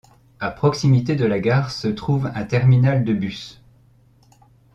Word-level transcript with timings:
À 0.39 0.49
proximité 0.49 1.15
de 1.15 1.25
la 1.25 1.39
gare 1.39 1.69
se 1.69 1.87
trouve 1.87 2.31
un 2.33 2.43
terminal 2.43 3.03
de 3.03 3.13
bus. 3.13 3.61